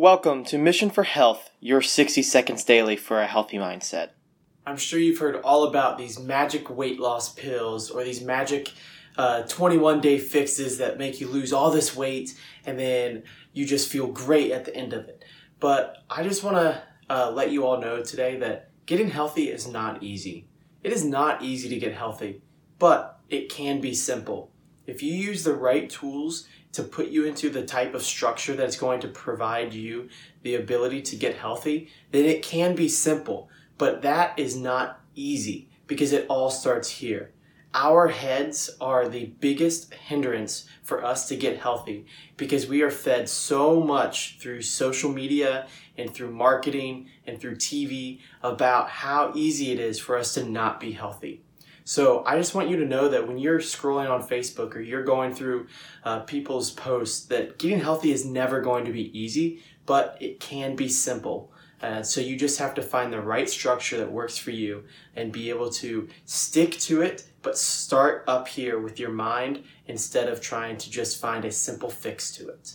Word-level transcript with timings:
Welcome 0.00 0.44
to 0.44 0.56
Mission 0.56 0.88
for 0.88 1.02
Health, 1.02 1.50
your 1.60 1.82
60 1.82 2.22
seconds 2.22 2.64
daily 2.64 2.96
for 2.96 3.20
a 3.20 3.26
healthy 3.26 3.58
mindset. 3.58 4.12
I'm 4.64 4.78
sure 4.78 4.98
you've 4.98 5.18
heard 5.18 5.36
all 5.42 5.64
about 5.64 5.98
these 5.98 6.18
magic 6.18 6.70
weight 6.70 6.98
loss 6.98 7.34
pills 7.34 7.90
or 7.90 8.02
these 8.02 8.22
magic 8.22 8.72
uh, 9.18 9.42
21 9.42 10.00
day 10.00 10.18
fixes 10.18 10.78
that 10.78 10.96
make 10.96 11.20
you 11.20 11.28
lose 11.28 11.52
all 11.52 11.70
this 11.70 11.94
weight 11.94 12.34
and 12.64 12.78
then 12.78 13.24
you 13.52 13.66
just 13.66 13.90
feel 13.90 14.06
great 14.06 14.52
at 14.52 14.64
the 14.64 14.74
end 14.74 14.94
of 14.94 15.06
it. 15.06 15.22
But 15.58 15.98
I 16.08 16.22
just 16.22 16.42
want 16.42 16.56
to 16.56 16.82
uh, 17.10 17.32
let 17.32 17.50
you 17.50 17.66
all 17.66 17.78
know 17.78 18.02
today 18.02 18.38
that 18.38 18.70
getting 18.86 19.10
healthy 19.10 19.50
is 19.50 19.68
not 19.68 20.02
easy. 20.02 20.48
It 20.82 20.94
is 20.94 21.04
not 21.04 21.42
easy 21.42 21.68
to 21.68 21.78
get 21.78 21.92
healthy, 21.92 22.40
but 22.78 23.20
it 23.28 23.50
can 23.50 23.82
be 23.82 23.92
simple. 23.92 24.50
If 24.86 25.02
you 25.02 25.12
use 25.14 25.44
the 25.44 25.54
right 25.54 25.88
tools 25.88 26.46
to 26.72 26.82
put 26.82 27.08
you 27.08 27.24
into 27.24 27.50
the 27.50 27.64
type 27.64 27.94
of 27.94 28.02
structure 28.02 28.54
that's 28.54 28.76
going 28.76 29.00
to 29.00 29.08
provide 29.08 29.72
you 29.74 30.08
the 30.42 30.54
ability 30.54 31.02
to 31.02 31.16
get 31.16 31.36
healthy, 31.36 31.90
then 32.12 32.24
it 32.24 32.42
can 32.42 32.74
be 32.74 32.88
simple. 32.88 33.48
But 33.78 34.02
that 34.02 34.38
is 34.38 34.56
not 34.56 35.00
easy 35.14 35.68
because 35.86 36.12
it 36.12 36.26
all 36.28 36.50
starts 36.50 36.88
here. 36.88 37.32
Our 37.72 38.08
heads 38.08 38.70
are 38.80 39.08
the 39.08 39.26
biggest 39.26 39.94
hindrance 39.94 40.64
for 40.82 41.04
us 41.04 41.28
to 41.28 41.36
get 41.36 41.60
healthy 41.60 42.06
because 42.36 42.66
we 42.66 42.82
are 42.82 42.90
fed 42.90 43.28
so 43.28 43.80
much 43.80 44.38
through 44.40 44.62
social 44.62 45.12
media 45.12 45.68
and 45.96 46.12
through 46.12 46.32
marketing 46.32 47.08
and 47.26 47.40
through 47.40 47.56
TV 47.56 48.20
about 48.42 48.88
how 48.88 49.32
easy 49.36 49.70
it 49.70 49.78
is 49.78 50.00
for 50.00 50.16
us 50.16 50.34
to 50.34 50.44
not 50.44 50.80
be 50.80 50.92
healthy. 50.92 51.42
So 51.90 52.22
I 52.24 52.36
just 52.36 52.54
want 52.54 52.68
you 52.68 52.76
to 52.76 52.84
know 52.84 53.08
that 53.08 53.26
when 53.26 53.36
you're 53.36 53.58
scrolling 53.58 54.08
on 54.08 54.22
Facebook 54.22 54.76
or 54.76 54.80
you're 54.80 55.02
going 55.02 55.34
through 55.34 55.66
uh, 56.04 56.20
people's 56.20 56.70
posts, 56.70 57.26
that 57.26 57.58
getting 57.58 57.80
healthy 57.80 58.12
is 58.12 58.24
never 58.24 58.60
going 58.60 58.84
to 58.84 58.92
be 58.92 59.10
easy, 59.18 59.64
but 59.86 60.16
it 60.20 60.38
can 60.38 60.76
be 60.76 60.88
simple. 60.88 61.52
Uh, 61.82 62.00
so 62.00 62.20
you 62.20 62.36
just 62.36 62.60
have 62.60 62.74
to 62.74 62.80
find 62.80 63.12
the 63.12 63.20
right 63.20 63.50
structure 63.50 63.96
that 63.96 64.12
works 64.12 64.38
for 64.38 64.52
you 64.52 64.84
and 65.16 65.32
be 65.32 65.50
able 65.50 65.68
to 65.68 66.08
stick 66.26 66.78
to 66.78 67.02
it, 67.02 67.24
but 67.42 67.58
start 67.58 68.22
up 68.28 68.46
here 68.46 68.78
with 68.78 69.00
your 69.00 69.10
mind 69.10 69.64
instead 69.88 70.28
of 70.28 70.40
trying 70.40 70.76
to 70.76 70.88
just 70.92 71.20
find 71.20 71.44
a 71.44 71.50
simple 71.50 71.90
fix 71.90 72.30
to 72.30 72.50
it. 72.50 72.74